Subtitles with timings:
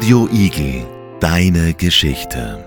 [0.00, 0.86] Radio Igel,
[1.20, 2.64] deine Geschichte.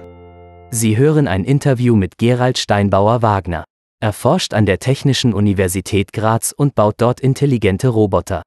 [0.69, 3.63] Sie hören ein Interview mit Gerald Steinbauer-Wagner.
[3.99, 8.43] Er forscht an der Technischen Universität Graz und baut dort intelligente Roboter.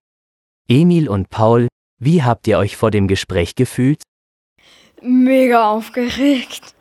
[0.69, 1.67] Emil und Paul,
[1.99, 4.03] wie habt ihr euch vor dem Gespräch gefühlt?
[5.03, 6.77] Mega aufgeregt.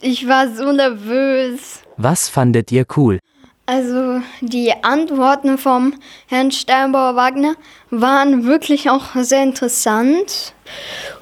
[0.00, 1.82] Ich war so nervös.
[1.96, 3.18] Was fandet ihr cool?
[3.66, 5.94] Also die Antworten vom
[6.26, 7.54] Herrn Steinbauer-Wagner
[7.90, 10.54] waren wirklich auch sehr interessant.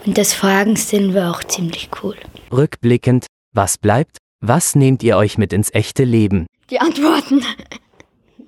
[0.05, 2.17] Und das Fragenstil war auch ziemlich cool.
[2.51, 4.19] Rückblickend, was bleibt?
[4.41, 6.47] Was nehmt ihr euch mit ins echte Leben?
[6.71, 7.45] Die Antworten.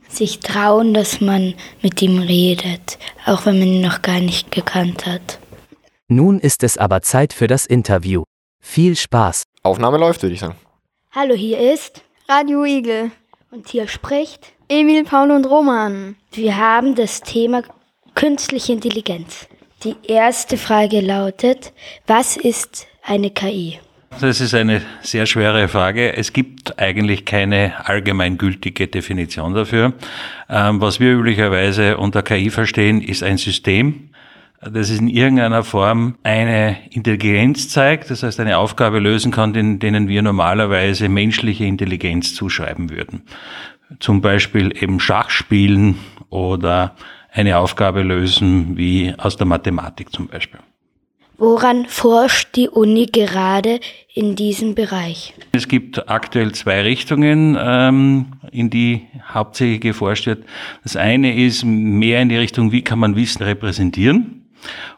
[0.09, 5.07] Sich trauen, dass man mit ihm redet, auch wenn man ihn noch gar nicht gekannt
[5.07, 5.39] hat.
[6.09, 8.25] Nun ist es aber Zeit für das Interview.
[8.61, 9.45] Viel Spaß.
[9.63, 10.57] Aufnahme läuft, würde ich sagen.
[11.13, 13.13] Hallo, hier ist Radio Igel.
[13.55, 14.53] Und hier spricht.
[14.69, 16.17] Emil, Paul und Roman.
[16.33, 17.63] Wir haben das Thema
[18.15, 19.47] künstliche Intelligenz.
[19.85, 21.73] Die erste Frage lautet,
[22.07, 23.79] was ist eine KI?
[24.21, 26.17] Das ist eine sehr schwere Frage.
[26.17, 29.93] Es gibt eigentlich keine allgemeingültige Definition dafür.
[30.49, 34.11] Ähm, was wir üblicherweise unter KI verstehen, ist ein System,
[34.71, 40.09] das in irgendeiner Form eine Intelligenz zeigt, das heißt eine Aufgabe lösen kann, den, denen
[40.09, 43.23] wir normalerweise menschliche Intelligenz zuschreiben würden.
[44.01, 45.99] Zum Beispiel eben Schachspielen
[46.31, 46.95] oder
[47.33, 50.61] eine Aufgabe lösen wie aus der Mathematik zum Beispiel.
[51.37, 53.81] Woran forscht die Uni gerade
[54.15, 55.35] in diesem Bereich?
[55.51, 60.45] Es gibt aktuell zwei Richtungen, ähm, in die hauptsächlich geforscht wird.
[60.85, 64.44] Das eine ist mehr in die Richtung, wie kann man Wissen repräsentieren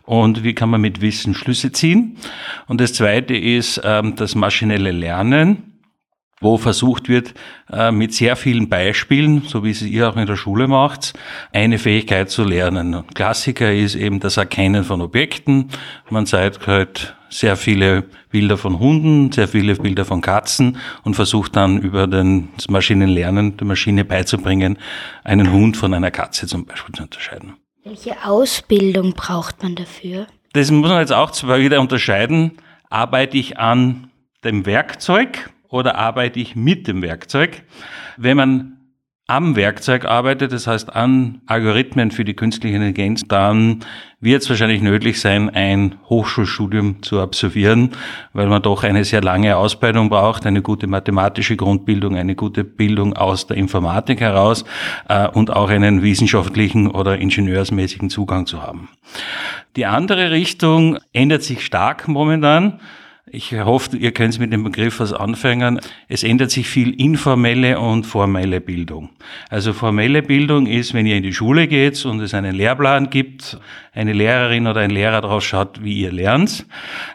[0.05, 2.17] und wie kann man mit Wissen Schlüsse ziehen.
[2.67, 5.77] Und das zweite ist ähm, das maschinelle Lernen
[6.41, 7.34] wo versucht wird,
[7.72, 11.14] äh, mit sehr vielen Beispielen, so wie es ihr auch in der Schule macht,
[11.53, 13.05] eine Fähigkeit zu lernen.
[13.14, 15.70] Klassiker ist eben das Erkennen von Objekten.
[16.11, 21.56] Man zeigt halt sehr viele Bilder von Hunden, sehr viele Bilder von Katzen und versucht
[21.56, 24.78] dann über den, das Maschinenlernen der Maschine beizubringen,
[25.25, 27.55] einen Hund von einer Katze zum Beispiel zu unterscheiden.
[27.89, 30.27] Welche Ausbildung braucht man dafür?
[30.55, 32.59] Das muss man jetzt auch zwar wieder unterscheiden.
[32.91, 34.11] Arbeite ich an
[34.43, 37.63] dem Werkzeug oder arbeite ich mit dem Werkzeug?
[38.17, 38.75] Wenn man
[39.28, 43.81] am Werkzeug arbeitet, das heißt an Algorithmen für die künstliche Intelligenz, dann
[44.20, 47.91] wird es wahrscheinlich nötig sein, ein Hochschulstudium zu absolvieren,
[48.32, 53.14] weil man doch eine sehr lange Ausbildung braucht, eine gute mathematische Grundbildung, eine gute Bildung
[53.14, 54.64] aus der Informatik heraus
[55.09, 58.88] äh, und auch einen wissenschaftlichen oder ingenieursmäßigen Zugang zu haben.
[59.75, 62.81] Die andere Richtung ändert sich stark momentan.
[63.32, 65.81] Ich hoffe, ihr könnt mit dem Begriff was anfangen.
[66.06, 69.10] Es ändert sich viel informelle und formelle Bildung.
[69.50, 73.59] Also formelle Bildung ist, wenn ihr in die Schule geht und es einen Lehrplan gibt,
[73.97, 76.67] eine Lehrerin oder ein Lehrer drauf schaut, wie ihr lernt.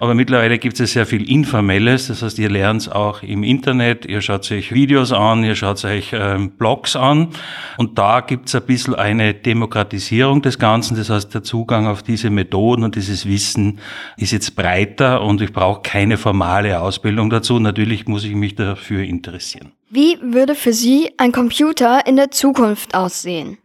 [0.02, 2.08] Aber mittlerweile gibt es sehr viel Informelles.
[2.08, 6.12] Das heißt, ihr lernt auch im Internet, ihr schaut euch Videos an, ihr schaut euch
[6.12, 7.30] ähm, Blogs an.
[7.78, 10.98] Und da gibt es ein bisschen eine Demokratisierung des Ganzen.
[10.98, 13.80] Das heißt, der Zugang auf diese Methoden und dieses Wissen
[14.18, 17.60] ist jetzt breiter und ich brauche keine keine formale Ausbildung dazu.
[17.60, 19.72] Natürlich muss ich mich dafür interessieren.
[19.92, 23.60] Wie würde für Sie ein Computer in der Zukunft aussehen?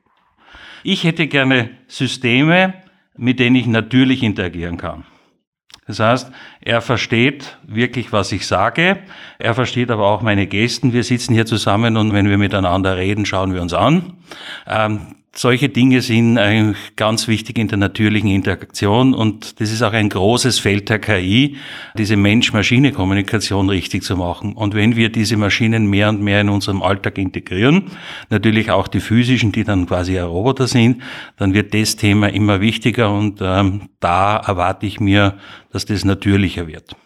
[0.85, 2.75] Ich hätte gerne Systeme,
[3.17, 5.05] mit denen ich natürlich interagieren kann.
[5.87, 8.99] Das heißt, er versteht wirklich, was ich sage.
[9.39, 10.93] Er versteht aber auch meine Gesten.
[10.93, 14.15] Wir sitzen hier zusammen und wenn wir miteinander reden, schauen wir uns an.
[14.67, 19.93] Ähm, solche Dinge sind eigentlich ganz wichtig in der natürlichen Interaktion und das ist auch
[19.93, 21.57] ein großes Feld der KI,
[21.97, 24.55] diese Mensch-Maschine-Kommunikation richtig zu machen.
[24.55, 27.85] Und wenn wir diese Maschinen mehr und mehr in unserem Alltag integrieren,
[28.31, 31.03] natürlich auch die physischen, die dann quasi Roboter sind,
[31.37, 35.39] dann wird das Thema immer wichtiger und ähm, da erwarte ich mir,
[35.73, 36.97] dass das natürlicher wird.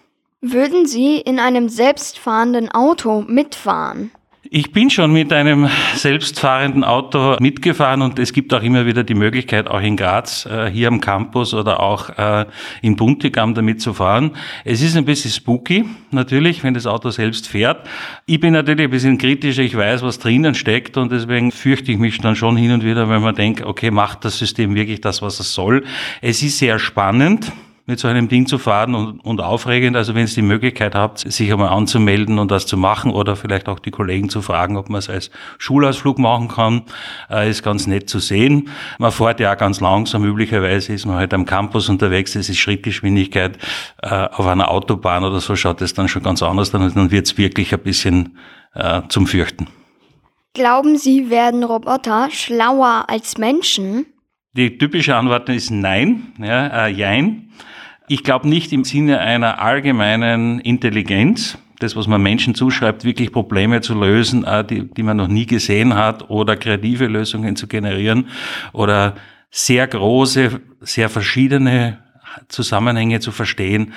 [0.43, 4.11] Würden Sie in einem selbstfahrenden Auto mitfahren?
[4.53, 9.15] Ich bin schon mit einem selbstfahrenden Auto mitgefahren und es gibt auch immer wieder die
[9.15, 12.47] Möglichkeit, auch in Graz, äh, hier am Campus oder auch äh,
[12.83, 14.33] in Buntigam damit zu fahren.
[14.65, 17.89] Es ist ein bisschen spooky, natürlich, wenn das Auto selbst fährt.
[18.27, 21.99] Ich bin natürlich ein bisschen kritischer, ich weiß, was drinnen steckt und deswegen fürchte ich
[21.99, 25.23] mich dann schon hin und wieder, wenn man denkt, okay, macht das System wirklich das,
[25.23, 25.85] was es soll.
[26.23, 27.53] Es ist sehr spannend
[27.91, 29.97] mit so einem Ding zu fahren und, und aufregend.
[29.97, 33.69] Also wenn ihr die Möglichkeit habt, sich einmal anzumelden und das zu machen oder vielleicht
[33.69, 36.83] auch die Kollegen zu fragen, ob man es als Schulausflug machen kann,
[37.29, 38.69] äh, ist ganz nett zu sehen.
[38.99, 40.25] Man fährt ja auch ganz langsam.
[40.25, 42.33] Üblicherweise ist man halt am Campus unterwegs.
[42.35, 43.59] Das ist Schrittgeschwindigkeit.
[44.03, 46.93] Äh, auf einer Autobahn oder so schaut es dann schon ganz anders an.
[46.95, 48.39] Dann wird es wirklich ein bisschen
[48.75, 49.67] äh, zum Fürchten.
[50.55, 54.07] Glauben Sie, werden Roboter schlauer als Menschen?
[54.53, 57.53] Die typische Antwort ist nein, ja, äh, jein.
[58.13, 63.83] Ich glaube nicht im Sinne einer allgemeinen Intelligenz, das, was man Menschen zuschreibt, wirklich Probleme
[63.83, 68.27] zu lösen, äh, die, die man noch nie gesehen hat oder kreative Lösungen zu generieren
[68.73, 69.15] oder
[69.53, 72.01] sehr große, sehr verschiedene
[72.49, 73.93] Zusammenhänge zu verstehen,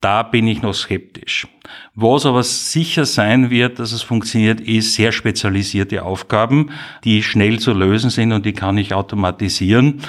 [0.00, 1.48] da bin ich noch skeptisch.
[1.94, 6.70] Was aber sicher sein wird, dass es funktioniert, ist sehr spezialisierte Aufgaben,
[7.04, 10.00] die schnell zu lösen sind und die kann ich automatisieren.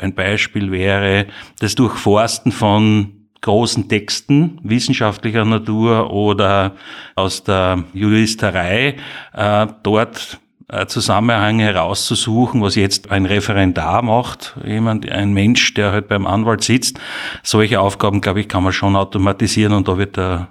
[0.00, 1.26] Ein Beispiel wäre
[1.58, 6.76] das Durchforsten von großen Texten wissenschaftlicher Natur oder
[7.14, 8.96] aus der Juristerei,
[9.34, 10.38] äh, dort
[10.68, 16.64] äh, Zusammenhänge herauszusuchen, was jetzt ein Referendar macht, jemand, ein Mensch, der halt beim Anwalt
[16.64, 16.98] sitzt.
[17.42, 20.48] Solche Aufgaben, glaube ich, kann man schon automatisieren und da wird der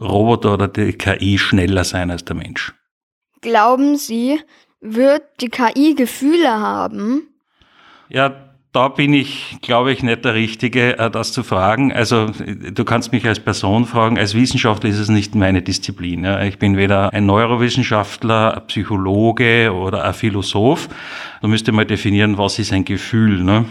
[0.00, 2.74] Roboter oder die KI schneller sein als der Mensch.
[3.40, 4.40] Glauben Sie,
[4.80, 7.28] wird die KI Gefühle haben?
[8.08, 8.45] Ja,
[8.76, 11.94] da bin ich, glaube ich, nicht der Richtige, äh, das zu fragen.
[11.94, 16.26] Also du kannst mich als Person fragen, als Wissenschaftler ist es nicht meine Disziplin.
[16.42, 20.90] Ich bin weder ein Neurowissenschaftler, ein Psychologe oder ein Philosoph.
[21.40, 23.42] Da müsste man definieren, was ist ein Gefühl.
[23.42, 23.64] Ne?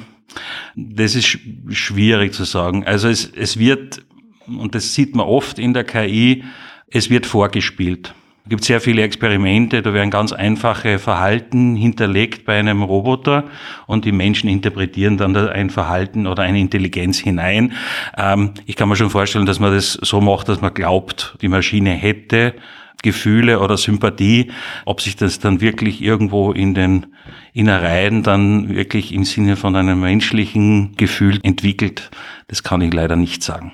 [0.75, 1.37] Das ist
[1.69, 2.83] schwierig zu sagen.
[2.83, 4.03] Also es, es wird,
[4.47, 6.45] und das sieht man oft in der KI,
[6.87, 8.15] es wird vorgespielt.
[8.45, 13.45] Es gibt sehr viele Experimente, da werden ganz einfache Verhalten hinterlegt bei einem Roboter
[13.87, 17.73] und die Menschen interpretieren dann ein Verhalten oder eine Intelligenz hinein.
[18.15, 21.47] Ähm, ich kann mir schon vorstellen, dass man das so macht, dass man glaubt, die
[21.47, 22.53] Maschine hätte
[23.01, 24.51] Gefühle oder Sympathie.
[24.85, 27.07] Ob sich das dann wirklich irgendwo in den
[27.51, 32.11] Innereien dann wirklich im Sinne von einem menschlichen Gefühl entwickelt,
[32.47, 33.73] das kann ich leider nicht sagen.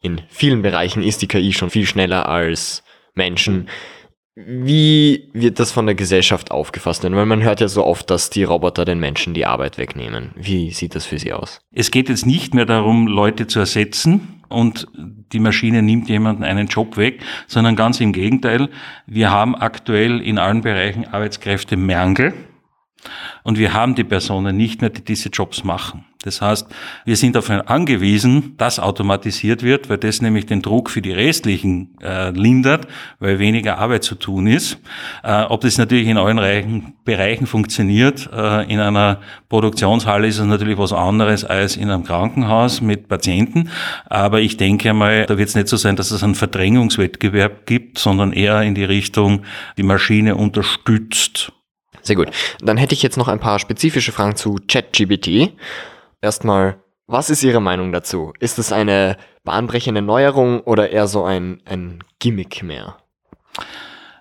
[0.00, 2.84] In vielen Bereichen ist die KI schon viel schneller als
[3.16, 3.68] Menschen.
[4.36, 7.04] Wie wird das von der Gesellschaft aufgefasst?
[7.04, 10.32] Denn weil man hört ja so oft, dass die Roboter den Menschen die Arbeit wegnehmen.
[10.34, 11.60] Wie sieht das für Sie aus?
[11.70, 14.88] Es geht jetzt nicht mehr darum, Leute zu ersetzen und
[15.32, 18.70] die Maschine nimmt jemanden einen Job weg, sondern ganz im Gegenteil.
[19.06, 22.34] Wir haben aktuell in allen Bereichen Arbeitskräftemangel
[23.42, 26.04] und wir haben die Personen nicht mehr, die diese Jobs machen.
[26.24, 26.66] Das heißt,
[27.04, 31.98] wir sind dafür angewiesen, dass automatisiert wird, weil das nämlich den Druck für die restlichen
[32.02, 34.78] äh, lindert, weil weniger Arbeit zu tun ist.
[35.22, 39.20] Äh, ob das natürlich in allen Reichen, Bereichen funktioniert, äh, in einer
[39.50, 43.68] Produktionshalle ist es natürlich was anderes als in einem Krankenhaus mit Patienten.
[44.06, 47.98] Aber ich denke einmal, da wird es nicht so sein, dass es einen Verdrängungswettbewerb gibt,
[47.98, 49.42] sondern eher in die Richtung,
[49.76, 51.52] die Maschine unterstützt.
[52.04, 52.30] Sehr gut.
[52.60, 55.52] Dann hätte ich jetzt noch ein paar spezifische Fragen zu ChatGBT.
[56.20, 58.32] Erstmal, was ist Ihre Meinung dazu?
[58.38, 62.98] Ist es eine bahnbrechende Neuerung oder eher so ein, ein Gimmick mehr?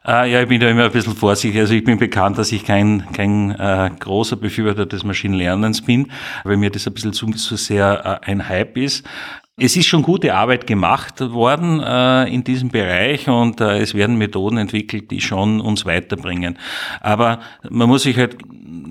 [0.06, 1.60] Äh, ja, ich bin da immer ein bisschen vorsichtig.
[1.60, 6.12] Also ich bin bekannt, dass ich kein, kein äh, großer Befürworter des Maschinenlernens bin,
[6.44, 9.06] weil mir das ein bisschen zu, zu sehr äh, ein Hype ist.
[9.56, 14.18] Es ist schon gute Arbeit gemacht worden äh, in diesem Bereich und äh, es werden
[14.18, 16.58] Methoden entwickelt, die schon uns weiterbringen.
[17.02, 17.40] Aber
[17.70, 18.38] man muss sich halt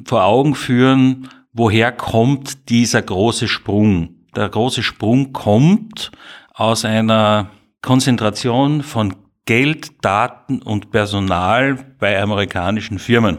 [0.04, 4.10] vor Augen führen, woher kommt dieser große Sprung?
[4.36, 6.12] Der große Sprung kommt
[6.54, 7.50] aus einer
[7.80, 9.16] Konzentration von
[9.46, 13.38] Geld, Daten und Personal bei amerikanischen Firmen.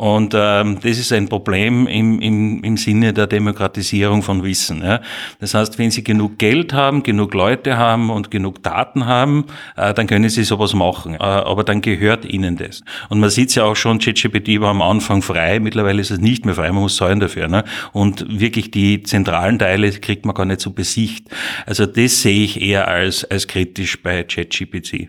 [0.00, 4.80] Und ähm, das ist ein Problem im, im, im Sinne der Demokratisierung von Wissen.
[4.80, 5.00] Ja.
[5.40, 9.92] Das heißt, wenn Sie genug Geld haben, genug Leute haben und genug Daten haben, äh,
[9.92, 11.14] dann können Sie sowas machen.
[11.14, 12.84] Äh, aber dann gehört Ihnen das.
[13.08, 16.46] Und man sieht ja auch schon, ChatGPT war am Anfang frei, mittlerweile ist es nicht
[16.46, 17.48] mehr frei, man muss zahlen dafür.
[17.48, 17.64] Ne?
[17.92, 21.26] Und wirklich die zentralen Teile kriegt man gar nicht so besicht.
[21.66, 25.08] Also das sehe ich eher als, als kritisch bei ChatGPT.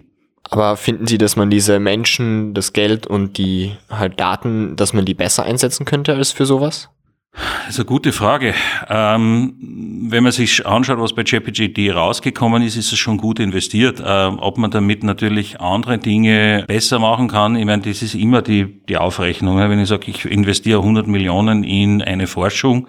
[0.49, 5.05] Aber finden Sie, dass man diese Menschen, das Geld und die halt Daten, dass man
[5.05, 6.89] die besser einsetzen könnte als für sowas?
[7.33, 8.55] Das ist eine gute Frage.
[8.89, 9.53] Ähm,
[10.09, 14.01] wenn man sich anschaut, was bei JPGD rausgekommen ist, ist es schon gut investiert.
[14.03, 18.41] Ähm, ob man damit natürlich andere Dinge besser machen kann, ich meine, das ist immer
[18.41, 19.57] die, die Aufrechnung.
[19.57, 22.87] Wenn ich sage, ich investiere 100 Millionen in eine Forschung,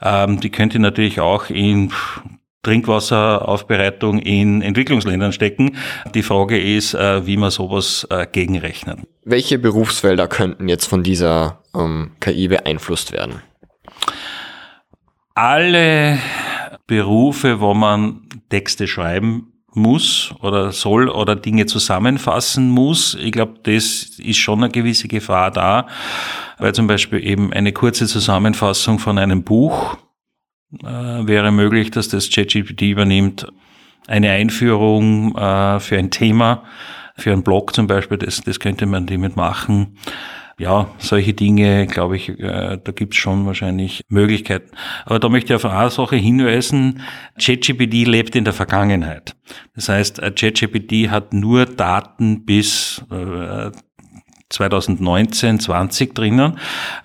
[0.00, 1.92] ähm, die könnte natürlich auch in
[2.62, 5.76] Trinkwasseraufbereitung in Entwicklungsländern stecken.
[6.14, 9.00] Die Frage ist, äh, wie man sowas äh, gegenrechnet.
[9.24, 13.42] Welche Berufsfelder könnten jetzt von dieser ähm, KI beeinflusst werden?
[15.34, 16.18] Alle
[16.86, 23.16] Berufe, wo man Texte schreiben muss oder soll oder Dinge zusammenfassen muss.
[23.20, 25.86] Ich glaube, das ist schon eine gewisse Gefahr da,
[26.58, 29.96] weil zum Beispiel eben eine kurze Zusammenfassung von einem Buch
[30.80, 30.86] äh,
[31.26, 33.46] wäre möglich, dass das ChatGPT übernimmt.
[34.06, 36.64] Eine Einführung äh, für ein Thema,
[37.16, 39.96] für einen Blog zum Beispiel, das, das könnte man damit machen.
[40.58, 44.70] Ja, solche Dinge, glaube ich, äh, da gibt es schon wahrscheinlich Möglichkeiten.
[45.04, 47.02] Aber da möchte ich auf eine Sache hinweisen.
[47.40, 49.34] ChatGPT lebt in der Vergangenheit.
[49.74, 53.70] Das heißt, ChatGPT hat nur Daten bis äh,
[54.52, 56.58] 2019, 20 drinnen.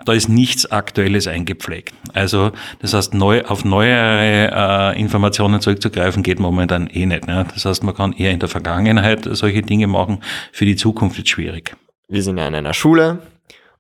[0.06, 1.94] Da ist nichts Aktuelles eingepflegt.
[2.13, 7.27] Also das heißt, neu, auf neuere äh, Informationen zurückzugreifen geht momentan eh nicht.
[7.27, 7.46] Ne?
[7.54, 10.20] Das heißt, man kann eher in der Vergangenheit solche Dinge machen.
[10.51, 11.75] Für die Zukunft ist schwierig.
[12.08, 13.20] Wir sind ja in einer Schule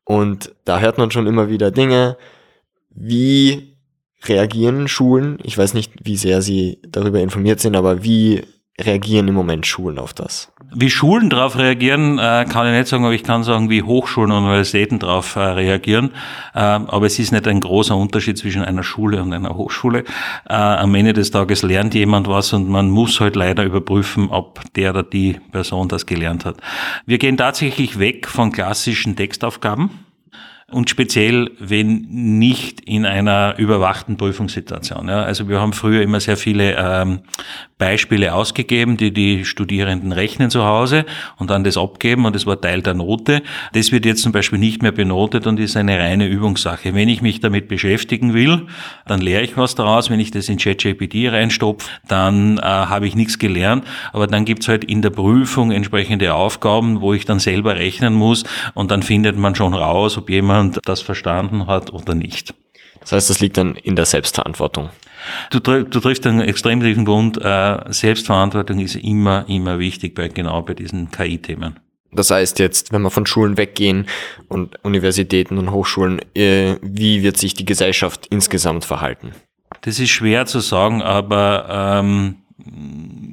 [0.03, 2.17] und da hört man schon immer wieder Dinge.
[2.89, 3.77] Wie
[4.23, 5.37] reagieren Schulen?
[5.43, 8.43] Ich weiß nicht, wie sehr Sie darüber informiert sind, aber wie
[8.79, 10.51] reagieren im Moment Schulen auf das?
[10.73, 14.31] Wie Schulen darauf reagieren, äh, kann ich nicht sagen, aber ich kann sagen, wie Hochschulen
[14.31, 16.11] und Universitäten darauf äh, reagieren.
[16.55, 20.03] Ähm, aber es ist nicht ein großer Unterschied zwischen einer Schule und einer Hochschule.
[20.47, 24.61] Äh, am Ende des Tages lernt jemand was und man muss halt leider überprüfen, ob
[24.73, 26.57] der oder die Person das gelernt hat.
[27.05, 30.06] Wir gehen tatsächlich weg von klassischen Textaufgaben
[30.69, 35.07] und speziell, wenn nicht in einer überwachten Prüfungssituation.
[35.07, 35.21] Ja.
[35.23, 37.19] Also wir haben früher immer sehr viele ähm,
[37.77, 41.05] Beispiele ausgegeben, die die Studierenden rechnen zu Hause
[41.37, 43.43] und dann das abgeben und das war Teil der Note.
[43.71, 46.93] Das wird jetzt zum Beispiel nicht mehr benotet und ist eine reine Übungssache.
[46.93, 48.67] Wenn ich mich damit beschäftigen will,
[49.05, 50.09] dann lehre ich was daraus.
[50.09, 53.85] Wenn ich das in ChatGPT reinstopfe, dann äh, habe ich nichts gelernt.
[54.11, 58.43] Aber dann gibt's halt in der Prüfung entsprechende Aufgaben, wo ich dann selber rechnen muss
[58.73, 62.53] und dann findet man schon raus, ob jemand jemand das verstanden hat oder nicht.
[62.99, 64.89] Das heißt, das liegt dann in der Selbstverantwortung.
[65.51, 67.37] Du, du triffst einen extrem tiefen Punkt.
[67.37, 71.79] Äh, Selbstverantwortung ist immer, immer wichtig bei genau bei diesen KI-Themen.
[72.11, 74.07] Das heißt jetzt, wenn wir von Schulen weggehen
[74.47, 79.31] und Universitäten und Hochschulen, äh, wie wird sich die Gesellschaft insgesamt verhalten?
[79.81, 81.67] Das ist schwer zu sagen, aber
[81.99, 82.37] ähm,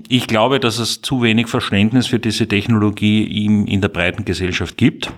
[0.08, 4.76] ich glaube, dass es zu wenig Verständnis für diese Technologie in, in der breiten Gesellschaft
[4.76, 5.12] gibt.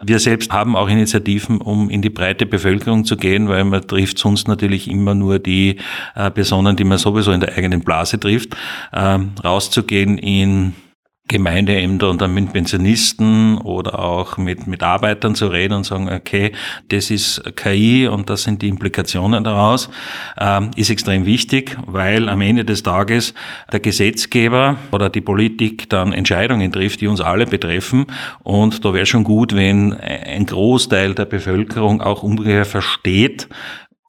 [0.00, 4.18] Wir selbst haben auch Initiativen, um in die breite Bevölkerung zu gehen, weil man trifft
[4.18, 5.76] sonst natürlich immer nur die
[6.14, 8.56] äh, Personen, die man sowieso in der eigenen Blase trifft,
[8.92, 10.74] ähm, rauszugehen in
[11.28, 16.52] Gemeindeämter und dann mit Pensionisten oder auch mit Mitarbeitern zu reden und sagen, okay,
[16.88, 19.90] das ist KI und das sind die Implikationen daraus,
[20.40, 23.34] ähm, ist extrem wichtig, weil am Ende des Tages
[23.70, 28.06] der Gesetzgeber oder die Politik dann Entscheidungen trifft, die uns alle betreffen.
[28.42, 33.48] Und da wäre schon gut, wenn ein Großteil der Bevölkerung auch ungefähr versteht,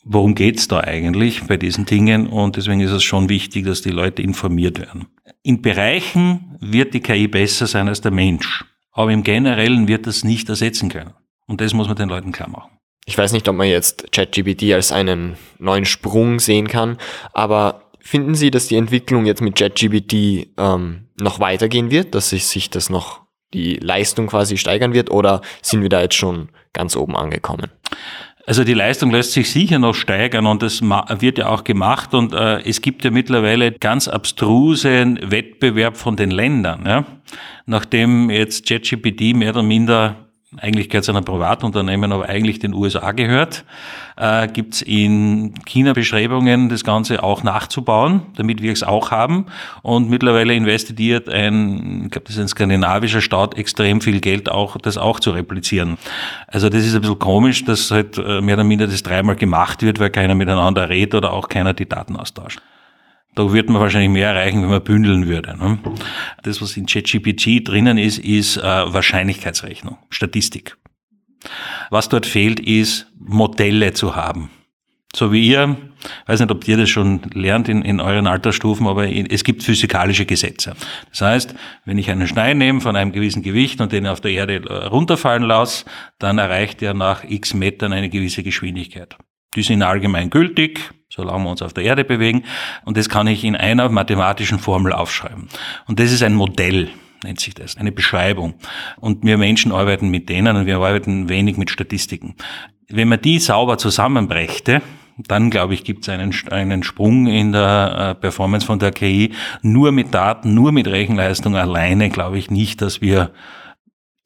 [0.03, 3.89] worum geht's da eigentlich bei diesen Dingen und deswegen ist es schon wichtig, dass die
[3.89, 5.07] Leute informiert werden.
[5.43, 10.23] In Bereichen wird die KI besser sein als der Mensch, aber im Generellen wird das
[10.23, 11.13] nicht ersetzen können.
[11.47, 12.71] Und das muss man den Leuten klar machen.
[13.05, 16.97] Ich weiß nicht, ob man jetzt ChatGPT als einen neuen Sprung sehen kann,
[17.33, 22.45] aber finden Sie, dass die Entwicklung jetzt mit ChatGPT ähm, noch weitergehen wird, dass sich,
[22.45, 23.21] sich das noch
[23.53, 27.71] die Leistung quasi steigern wird oder sind wir da jetzt schon ganz oben angekommen?
[28.49, 32.33] Also die Leistung lässt sich sicher noch steigern und das wird ja auch gemacht und
[32.33, 36.83] äh, es gibt ja mittlerweile ganz abstrusen Wettbewerb von den Ländern.
[36.83, 37.05] Ja?
[37.67, 40.15] Nachdem jetzt ChatGPT mehr oder minder
[40.57, 43.65] eigentlich gehört es einem Privatunternehmen, aber eigentlich den USA gehört,
[44.17, 49.45] äh, gibt es in China Bestrebungen, das Ganze auch nachzubauen, damit wir es auch haben.
[49.83, 54.77] Und mittlerweile investiert ein, ich glaube, das ist ein skandinavischer Staat, extrem viel Geld, auch
[54.77, 55.97] das auch zu replizieren.
[56.47, 59.83] Also das ist ein bisschen komisch, dass halt äh, mehr oder minder das dreimal gemacht
[59.83, 62.59] wird, weil keiner miteinander redet oder auch keiner die Daten austauscht.
[63.39, 65.55] Da wird man wahrscheinlich mehr erreichen, wenn man bündeln würde.
[65.58, 65.79] Ne?
[66.43, 70.75] Das, was in ChatGPT drinnen ist, ist äh, Wahrscheinlichkeitsrechnung, Statistik.
[71.89, 74.50] Was dort fehlt, ist Modelle zu haben.
[75.15, 75.77] So wie ihr,
[76.25, 80.25] weiß nicht, ob ihr das schon lernt in, in euren Altersstufen, aber es gibt physikalische
[80.25, 80.75] Gesetze.
[81.10, 81.55] Das heißt,
[81.86, 84.88] wenn ich einen Stein nehme von einem gewissen Gewicht und den auf der Erde äh,
[84.88, 85.86] runterfallen lasse,
[86.17, 89.15] dann erreicht er nach x Metern eine gewisse Geschwindigkeit.
[89.55, 92.43] Die sind allgemein gültig, solange wir uns auf der Erde bewegen.
[92.85, 95.49] Und das kann ich in einer mathematischen Formel aufschreiben.
[95.87, 96.89] Und das ist ein Modell
[97.23, 98.55] nennt sich das, eine Beschreibung.
[98.97, 102.35] Und wir Menschen arbeiten mit denen und wir arbeiten wenig mit Statistiken.
[102.87, 104.81] Wenn man die sauber zusammenbrächte,
[105.27, 109.33] dann glaube ich, gibt es einen, einen Sprung in der äh, Performance von der KI.
[109.61, 113.31] Nur mit Daten, nur mit Rechenleistung alleine glaube ich nicht, dass wir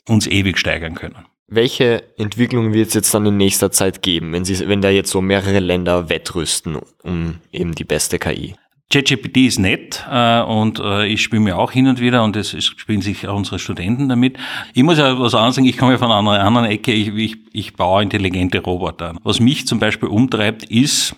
[0.07, 1.25] uns ewig steigern können.
[1.47, 5.11] Welche Entwicklung wird es jetzt dann in nächster Zeit geben, wenn, Sie, wenn da jetzt
[5.11, 8.55] so mehrere Länder wettrüsten um eben die beste KI?
[8.93, 12.51] ChatGPT ist nett äh, und äh, ich spiele mir auch hin und wieder und es
[12.63, 14.37] spielen sich auch unsere Studenten damit.
[14.75, 17.73] Ich muss ja was sagen, ich komme ja von einer anderen Ecke, ich, ich, ich
[17.73, 19.15] baue intelligente Roboter.
[19.23, 21.15] Was mich zum Beispiel umtreibt, ist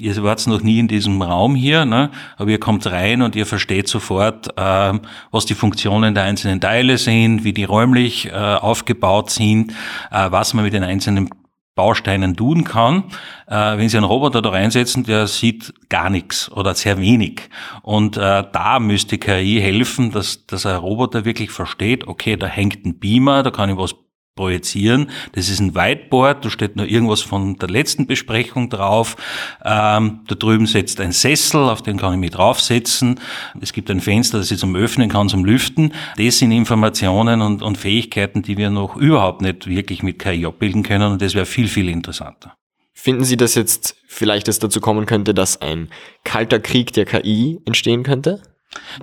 [0.00, 2.10] ihr wart noch nie in diesem Raum hier, ne?
[2.36, 4.98] aber ihr kommt rein und ihr versteht sofort, äh,
[5.30, 9.72] was die Funktionen der einzelnen Teile sind, wie die räumlich äh, aufgebaut sind,
[10.10, 11.30] äh, was man mit den einzelnen
[11.78, 13.04] Bausteinen tun kann.
[13.46, 17.48] Äh, wenn Sie einen Roboter da reinsetzen, der sieht gar nichts oder sehr wenig.
[17.82, 22.84] Und äh, da müsste KI helfen, dass, dass ein Roboter wirklich versteht, okay, da hängt
[22.84, 23.94] ein Beamer, da kann ich was
[24.38, 25.10] projizieren.
[25.32, 29.16] Das ist ein Whiteboard, da steht nur irgendwas von der letzten Besprechung drauf.
[29.64, 33.18] Ähm, da drüben sitzt ein Sessel, auf den kann ich mich draufsetzen.
[33.60, 35.92] Es gibt ein Fenster, das ich zum Öffnen kann, zum Lüften.
[36.16, 40.84] Das sind Informationen und, und Fähigkeiten, die wir noch überhaupt nicht wirklich mit KI abbilden
[40.84, 42.54] können und das wäre viel, viel interessanter.
[42.94, 45.88] Finden Sie, dass jetzt vielleicht es dazu kommen könnte, dass ein
[46.24, 48.42] kalter Krieg der KI entstehen könnte?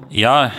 [0.09, 0.51] Ja,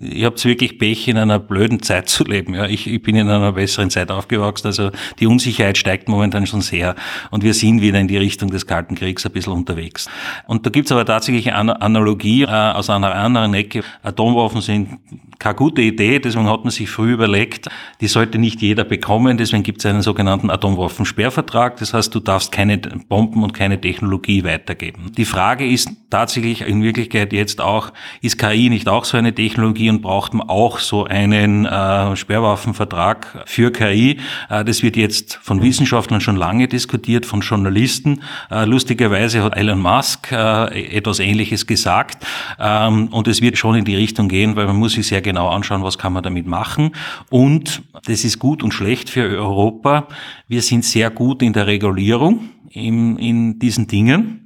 [0.00, 2.54] ihr habt wirklich Pech, in einer blöden Zeit zu leben.
[2.54, 4.68] Ja, ich, ich bin in einer besseren Zeit aufgewachsen.
[4.68, 6.94] Also die Unsicherheit steigt momentan schon sehr.
[7.30, 10.08] Und wir sind wieder in die Richtung des Kalten Kriegs ein bisschen unterwegs.
[10.46, 13.82] Und da gibt's aber tatsächlich eine Analogie äh, aus einer anderen Ecke.
[14.02, 14.98] Atomwaffen sind
[15.38, 17.68] keine gute Idee, deswegen hat man sich früh überlegt,
[18.00, 22.52] die sollte nicht jeder bekommen, deswegen gibt es einen sogenannten Atomwaffensperrvertrag, das heißt, du darfst
[22.52, 25.12] keine Bomben und keine Technologie weitergeben.
[25.16, 29.90] Die Frage ist tatsächlich in Wirklichkeit jetzt auch, ist KI nicht auch so eine Technologie
[29.90, 34.18] und braucht man auch so einen äh, Sperrwaffenvertrag für KI?
[34.48, 38.22] Äh, das wird jetzt von Wissenschaftlern schon lange diskutiert, von Journalisten.
[38.50, 42.26] Äh, lustigerweise hat Elon Musk äh, etwas Ähnliches gesagt
[42.58, 45.48] ähm, und es wird schon in die Richtung gehen, weil man muss sich sehr genau
[45.48, 46.92] anschauen, was kann man damit machen.
[47.30, 50.08] Und das ist gut und schlecht für Europa.
[50.48, 54.45] Wir sind sehr gut in der Regulierung in, in diesen Dingen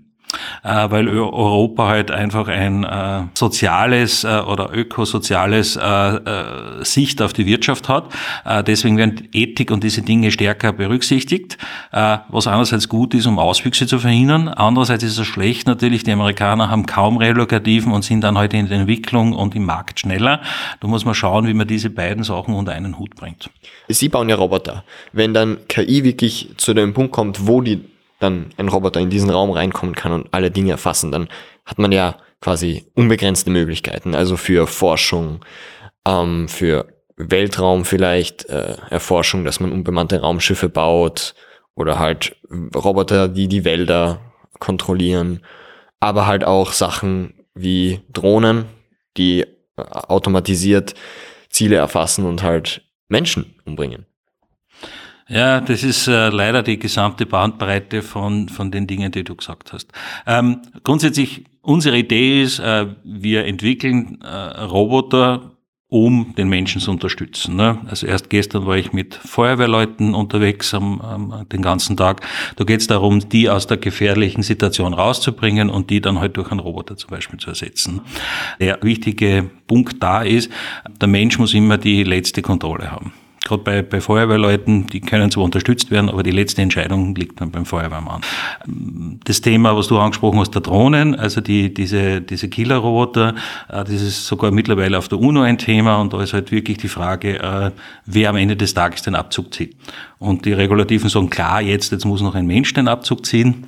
[0.63, 7.33] äh, weil Europa halt einfach ein äh, soziales äh, oder ökosoziales äh, äh, Sicht auf
[7.33, 8.13] die Wirtschaft hat.
[8.45, 11.59] Äh, deswegen werden Ethik und diese Dinge stärker berücksichtigt,
[11.93, 14.49] was einerseits gut ist, um Auswüchse zu verhindern.
[14.49, 18.65] Andererseits ist es schlecht natürlich, die Amerikaner haben kaum Relokativen und sind dann heute halt
[18.65, 20.41] in der Entwicklung und im Markt schneller.
[20.81, 23.51] Da muss man schauen, wie man diese beiden Sachen unter einen Hut bringt.
[23.89, 24.85] Sie bauen ja Roboter.
[25.13, 27.81] Wenn dann KI wirklich zu dem Punkt kommt, wo die
[28.21, 31.29] dann ein Roboter in diesen Raum reinkommen kann und alle Dinge erfassen, dann
[31.65, 34.15] hat man ja quasi unbegrenzte Möglichkeiten.
[34.15, 35.45] Also für Forschung,
[36.07, 41.35] ähm, für Weltraum vielleicht, äh, Erforschung, dass man unbemannte Raumschiffe baut
[41.75, 42.37] oder halt
[42.75, 44.21] Roboter, die die Wälder
[44.59, 45.41] kontrollieren,
[45.99, 48.67] aber halt auch Sachen wie Drohnen,
[49.17, 50.95] die äh, automatisiert
[51.51, 54.07] Ziele erfassen und halt Menschen umbringen.
[55.31, 59.73] Ja, das ist äh, leider die gesamte Bandbreite von, von den Dingen, die du gesagt
[59.73, 59.93] hast.
[60.27, 64.27] Ähm, grundsätzlich, unsere Idee ist, äh, wir entwickeln äh,
[64.63, 65.53] Roboter,
[65.87, 67.55] um den Menschen zu unterstützen.
[67.55, 67.79] Ne?
[67.89, 72.27] Also erst gestern war ich mit Feuerwehrleuten unterwegs am, am den ganzen Tag.
[72.57, 76.51] Da geht es darum, die aus der gefährlichen Situation rauszubringen und die dann halt durch
[76.51, 78.01] einen Roboter zum Beispiel zu ersetzen.
[78.59, 80.51] Der wichtige Punkt da ist,
[81.01, 83.13] der Mensch muss immer die letzte Kontrolle haben
[83.51, 87.51] gerade bei, bei Feuerwehrleuten, die können zwar unterstützt werden, aber die letzte Entscheidung liegt dann
[87.51, 88.23] beim Feuerwehrmann.
[89.25, 93.35] Das Thema, was du angesprochen hast, der Drohnen, also die, diese, diese Killerroboter,
[93.69, 96.79] äh, das ist sogar mittlerweile auf der UNO ein Thema und da ist halt wirklich
[96.79, 97.71] die Frage, äh,
[98.07, 99.77] wer am Ende des Tages den Abzug zieht.
[100.19, 103.65] Und die Regulativen sagen, klar, jetzt, jetzt muss noch ein Mensch den Abzug ziehen.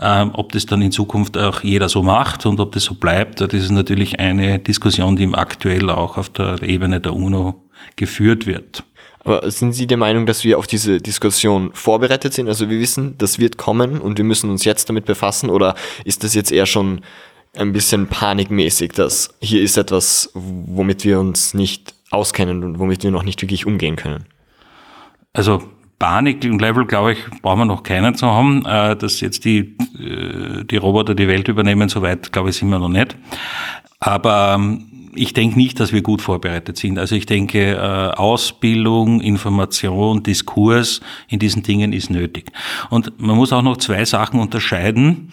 [0.00, 3.40] Ähm, ob das dann in Zukunft auch jeder so macht und ob das so bleibt,
[3.40, 7.60] das ist natürlich eine Diskussion, die aktuell auch auf der Ebene der UNO
[7.96, 8.84] geführt wird.
[9.26, 12.46] Aber sind Sie der Meinung, dass wir auf diese Diskussion vorbereitet sind?
[12.46, 16.22] Also wir wissen, das wird kommen und wir müssen uns jetzt damit befassen oder ist
[16.22, 17.00] das jetzt eher schon
[17.56, 23.10] ein bisschen panikmäßig, dass hier ist etwas, womit wir uns nicht auskennen und womit wir
[23.10, 24.26] noch nicht wirklich umgehen können?
[25.32, 25.60] Also
[25.98, 28.64] Panik-Level, glaube ich, brauchen wir noch keinen zu haben.
[28.64, 32.78] Äh, dass jetzt die, äh, die Roboter die Welt übernehmen, soweit, glaube ich, sind wir
[32.78, 33.16] noch nicht.
[33.98, 36.98] Aber ähm, ich denke nicht, dass wir gut vorbereitet sind.
[36.98, 42.52] Also ich denke, äh, Ausbildung, Information, Diskurs in diesen Dingen ist nötig.
[42.90, 45.32] Und man muss auch noch zwei Sachen unterscheiden.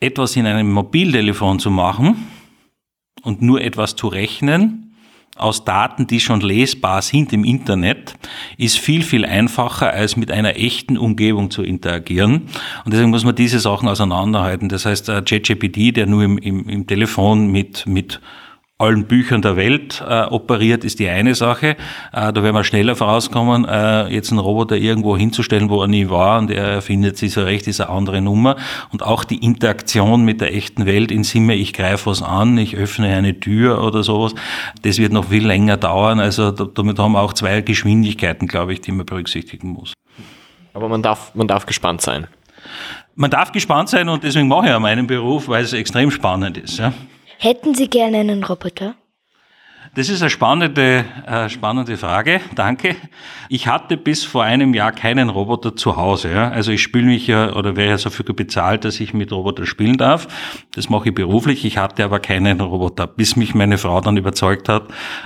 [0.00, 2.26] Etwas in einem Mobiltelefon zu machen
[3.22, 4.82] und nur etwas zu rechnen,
[5.36, 8.14] aus Daten, die schon lesbar sind im Internet,
[8.56, 12.48] ist viel, viel einfacher, als mit einer echten Umgebung zu interagieren.
[12.84, 14.68] Und deswegen muss man diese Sachen auseinanderhalten.
[14.68, 18.20] Das heißt, ChatGPT, der nur im, im, im Telefon mit, mit
[18.78, 21.76] allen Büchern der Welt äh, operiert, ist die eine Sache.
[22.12, 23.64] Äh, da werden wir schneller vorauskommen.
[23.64, 27.42] Äh, jetzt einen Roboter irgendwo hinzustellen, wo er nie war und er findet sich so
[27.42, 28.56] recht, ist eine andere Nummer.
[28.92, 32.76] Und auch die Interaktion mit der echten Welt in Sinne, ich greife was an, ich
[32.76, 34.34] öffne eine Tür oder sowas,
[34.82, 36.20] das wird noch viel länger dauern.
[36.20, 39.94] Also damit haben wir auch zwei Geschwindigkeiten, glaube ich, die man berücksichtigen muss.
[40.74, 42.26] Aber man darf, man darf gespannt sein.
[43.14, 46.58] Man darf gespannt sein und deswegen mache ich ja meinen Beruf, weil es extrem spannend
[46.58, 46.78] ist.
[46.78, 46.92] Ja.
[47.38, 48.94] Hätten Sie gerne einen Roboter?
[49.94, 52.40] Das ist eine spannende, äh, spannende Frage.
[52.54, 52.96] Danke.
[53.48, 56.32] Ich hatte bis vor einem Jahr keinen Roboter zu Hause.
[56.32, 56.50] Ja.
[56.50, 59.64] Also ich spiele mich ja oder wäre ja so viel bezahlt, dass ich mit Roboter
[59.66, 60.28] spielen darf.
[60.74, 61.64] Das mache ich beruflich.
[61.64, 64.84] Ich hatte aber keinen Roboter, bis mich meine Frau dann überzeugt hat,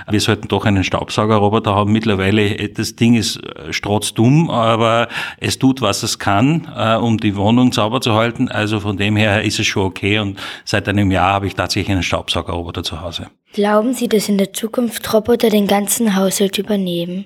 [0.09, 1.91] wir sollten doch einen Staubsaugerroboter haben.
[1.91, 7.17] Mittlerweile, äh, das Ding ist äh, strotzdumm, aber es tut, was es kann, äh, um
[7.17, 8.49] die Wohnung sauber zu halten.
[8.49, 10.19] Also von dem her ist es schon okay.
[10.19, 13.27] Und seit einem Jahr habe ich tatsächlich einen Staubsaugerroboter zu Hause.
[13.53, 17.25] Glauben Sie, dass in der Zukunft Roboter den ganzen Haushalt übernehmen?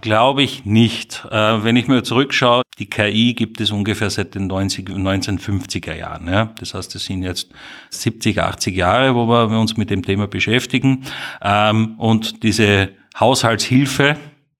[0.00, 1.24] Glaube ich nicht.
[1.30, 6.26] Äh, wenn ich mir zurückschaue, die KI gibt es ungefähr seit den 90, 1950er Jahren.
[6.28, 6.52] Ja?
[6.58, 7.50] Das heißt, es sind jetzt
[7.90, 11.04] 70, 80 Jahre, wo wir uns mit dem Thema beschäftigen.
[11.42, 14.16] Ähm, und diese Haushaltshilfe,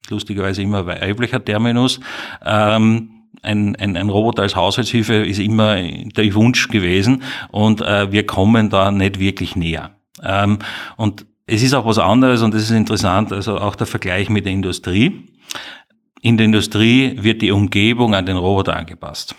[0.09, 2.01] lustigerweise immer weiblicher Terminus,
[2.45, 3.11] ähm,
[3.43, 8.71] ein, ein, ein Roboter als Haushaltshilfe ist immer der Wunsch gewesen und äh, wir kommen
[8.71, 9.95] da nicht wirklich näher.
[10.25, 10.59] Ähm,
[10.97, 14.47] und es ist auch was anderes und das ist interessant, also auch der Vergleich mit
[14.47, 15.29] der Industrie.
[16.23, 19.37] In der Industrie wird die Umgebung an den Roboter angepasst.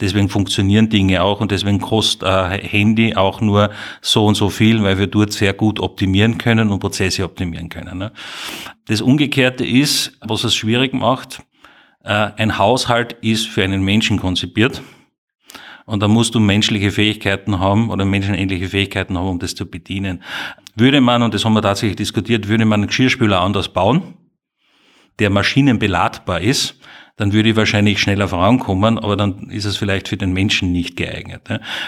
[0.00, 4.82] Deswegen funktionieren Dinge auch und deswegen kostet ein Handy auch nur so und so viel,
[4.82, 7.98] weil wir dort sehr gut optimieren können und Prozesse optimieren können.
[7.98, 8.12] Ne?
[8.86, 11.42] Das Umgekehrte ist, was es schwierig macht,
[12.02, 14.80] äh, ein Haushalt ist für einen Menschen konzipiert
[15.90, 20.22] und da musst du menschliche Fähigkeiten haben oder menschenähnliche Fähigkeiten haben, um das zu bedienen.
[20.76, 24.14] Würde man, und das haben wir tatsächlich diskutiert, würde man einen Geschirrspüler anders bauen,
[25.18, 26.76] der maschinenbeladbar ist,
[27.16, 30.96] dann würde ich wahrscheinlich schneller vorankommen, aber dann ist es vielleicht für den Menschen nicht
[30.96, 31.42] geeignet.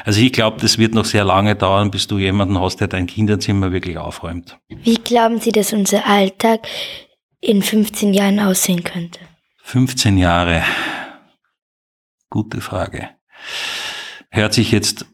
[0.04, 3.06] Also ich glaube, das wird noch sehr lange dauern, bis du jemanden hast, der dein
[3.06, 4.58] Kinderzimmer wirklich aufräumt.
[4.68, 6.66] Wie glauben Sie, dass unser Alltag
[7.40, 9.20] in 15 Jahren aussehen könnte?
[9.62, 10.64] 15 Jahre.
[12.28, 13.10] Gute Frage
[14.32, 15.06] hört sich jetzt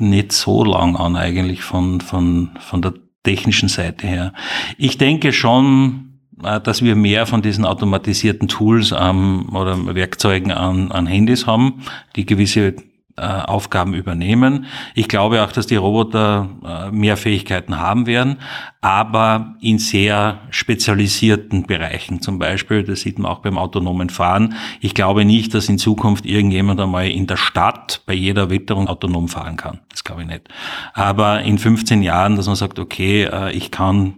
[0.00, 4.32] nicht so lang an eigentlich von, von, von der technischen Seite her.
[4.78, 10.90] Ich denke schon, äh, dass wir mehr von diesen automatisierten Tools ähm, oder Werkzeugen an,
[10.90, 11.82] an Handys haben,
[12.16, 12.74] die gewisse
[13.22, 14.66] Aufgaben übernehmen.
[14.94, 18.38] Ich glaube auch, dass die Roboter äh, mehr Fähigkeiten haben werden,
[18.80, 22.82] aber in sehr spezialisierten Bereichen zum Beispiel.
[22.82, 24.54] Das sieht man auch beim autonomen Fahren.
[24.80, 29.28] Ich glaube nicht, dass in Zukunft irgendjemand einmal in der Stadt bei jeder Witterung autonom
[29.28, 29.80] fahren kann.
[29.90, 30.48] Das glaube ich nicht.
[30.92, 34.16] Aber in 15 Jahren, dass man sagt, okay, äh, ich kann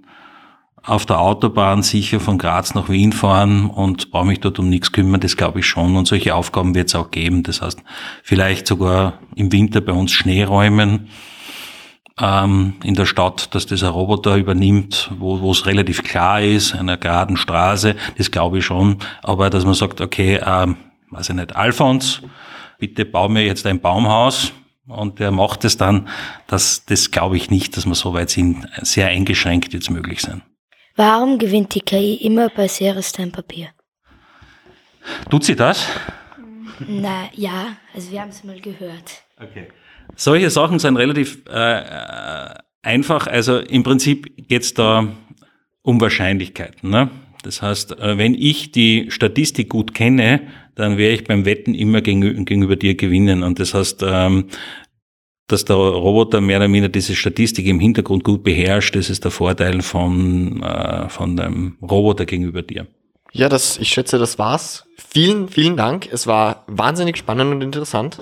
[0.87, 4.93] auf der Autobahn sicher von Graz nach Wien fahren und brauche mich dort um nichts
[4.93, 5.97] kümmern, das glaube ich schon.
[5.97, 7.43] Und solche Aufgaben wird es auch geben.
[7.43, 7.83] Das heißt,
[8.23, 11.09] vielleicht sogar im Winter bei uns Schnee räumen
[12.21, 16.97] ähm, in der Stadt, dass das ein Roboter übernimmt, wo es relativ klar ist, einer
[16.97, 18.99] geraden Straße, das glaube ich schon.
[19.23, 20.77] Aber dass man sagt, okay, ähm,
[21.11, 22.23] weiß ich nicht, Alfons,
[22.79, 24.53] bitte bau mir jetzt ein Baumhaus,
[24.89, 26.07] und der macht es dann,
[26.47, 30.43] das, das glaube ich nicht, dass wir so weit sind, sehr eingeschränkt jetzt möglich sein.
[30.97, 32.69] Warum gewinnt die KI immer bei
[33.31, 33.69] Papier?
[35.31, 35.87] Tut sie das?
[36.89, 39.23] Na ja, also wir haben es mal gehört.
[39.39, 39.69] Okay.
[40.15, 43.27] Solche Sachen sind relativ äh, äh einfach.
[43.27, 45.13] Also im Prinzip geht es da
[45.83, 46.89] um Wahrscheinlichkeiten.
[46.89, 47.11] Ne?
[47.43, 50.43] Das heißt, äh, wenn ich die Statistik gut kenne,
[50.77, 53.43] dann werde ich beim Wetten immer gegenüber dir gewinnen.
[53.43, 54.47] Und das heißt, ähm,
[55.49, 58.97] dass der Roboter mehr oder weniger diese Statistik im Hintergrund gut beherrscht.
[58.97, 62.87] Das ist der Vorteil von, äh, von dem Roboter gegenüber dir.
[63.33, 64.87] Ja, das, ich schätze, das war's.
[64.97, 66.09] Vielen, vielen Dank.
[66.11, 68.19] Es war wahnsinnig spannend und interessant.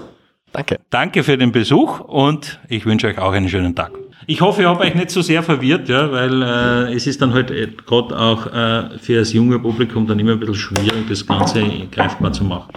[0.52, 0.78] Danke.
[0.90, 3.92] Danke für den Besuch und ich wünsche euch auch einen schönen Tag.
[4.26, 7.34] Ich hoffe, ich habe euch nicht so sehr verwirrt, ja, weil äh, es ist dann
[7.34, 11.26] halt äh, gerade auch äh, für das junge Publikum dann immer ein bisschen schwierig, das
[11.26, 12.72] Ganze greifbar zu machen.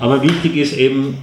[0.00, 1.18] Aber wichtig ist eben,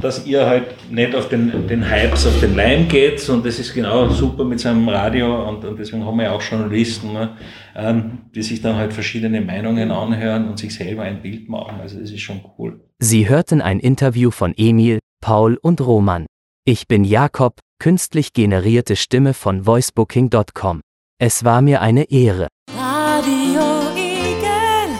[0.00, 3.74] dass ihr halt nicht auf den, den Hypes, auf den Leim geht und das ist
[3.74, 7.36] genau super mit seinem Radio und, und deswegen haben wir ja auch Journalisten, ne,
[7.74, 11.80] ähm, die sich dann halt verschiedene Meinungen anhören und sich selber ein Bild machen.
[11.80, 12.80] Also das ist schon cool.
[12.98, 16.26] Sie hörten ein Interview von Emil, Paul und Roman.
[16.64, 20.80] Ich bin Jakob, künstlich generierte Stimme von voicebooking.com.
[21.20, 22.48] Es war mir eine Ehre.
[22.76, 23.62] Radio
[23.96, 24.92] Igel.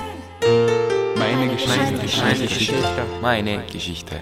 [1.16, 2.22] Meine Geschichte.
[2.24, 2.74] Meine Geschichte.
[3.20, 4.16] Meine Geschichte.